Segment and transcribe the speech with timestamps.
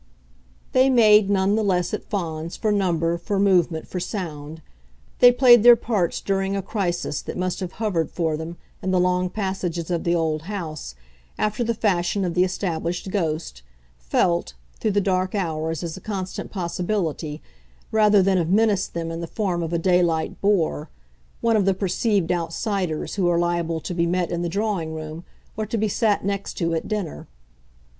[0.71, 4.63] They made, none the less, at Fawns, for number, for movement, for sound
[5.19, 8.99] they played their parts during a crisis that must have hovered for them, in the
[8.99, 10.95] long passages of the old house,
[11.37, 13.61] after the fashion of the established ghost,
[13.99, 17.39] felt, through the dark hours as a constant possibility,
[17.91, 20.89] rather than have menaced them in the form of a daylight bore,
[21.41, 25.23] one of the perceived outsiders who are liable to be met in the drawing room
[25.55, 27.27] or to be sat next to at dinner.